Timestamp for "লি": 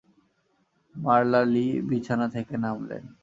1.53-1.65